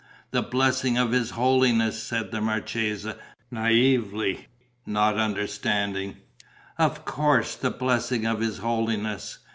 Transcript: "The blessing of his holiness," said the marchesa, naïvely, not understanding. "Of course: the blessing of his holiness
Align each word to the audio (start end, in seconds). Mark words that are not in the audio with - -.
"The 0.31 0.41
blessing 0.41 0.97
of 0.97 1.11
his 1.11 1.29
holiness," 1.29 2.01
said 2.01 2.31
the 2.31 2.41
marchesa, 2.41 3.17
naïvely, 3.53 4.45
not 4.83 5.17
understanding. 5.19 6.17
"Of 6.79 7.05
course: 7.05 7.53
the 7.53 7.69
blessing 7.69 8.25
of 8.25 8.39
his 8.39 8.57
holiness 8.57 9.37